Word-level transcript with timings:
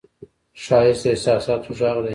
ښایست 0.63 1.03
د 1.03 1.05
احساساتو 1.13 1.69
غږ 1.79 1.97
دی 2.03 2.09